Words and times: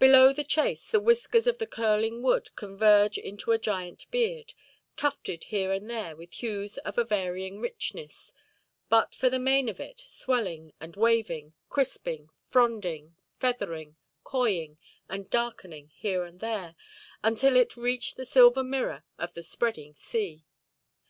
Below 0.00 0.32
the 0.32 0.42
chase 0.42 0.90
the 0.90 0.98
whiskers 0.98 1.46
of 1.46 1.58
the 1.58 1.66
curling 1.68 2.22
wood 2.22 2.50
converge 2.56 3.16
into 3.16 3.52
a 3.52 3.58
giant 3.58 4.10
beard, 4.10 4.52
tufted 4.96 5.44
here 5.44 5.70
and 5.70 5.88
there 5.88 6.16
with 6.16 6.32
hues 6.32 6.76
of 6.78 6.98
a 6.98 7.04
varying 7.04 7.60
richness; 7.60 8.34
but 8.88 9.14
for 9.14 9.30
the 9.30 9.38
main 9.38 9.68
of 9.68 9.78
it, 9.78 10.00
swelling 10.00 10.72
and 10.80 10.96
waving, 10.96 11.52
crisping, 11.68 12.30
fronding, 12.50 13.14
feathering, 13.38 13.94
coying, 14.24 14.76
and 15.08 15.30
darkening 15.30 15.92
here 15.94 16.24
and 16.24 16.40
there, 16.40 16.74
until 17.22 17.54
it 17.54 17.76
reach 17.76 18.16
the 18.16 18.24
silver 18.24 18.64
mirror 18.64 19.04
of 19.20 19.34
the 19.34 19.42
spreading 19.44 19.94
sea. 19.94 20.44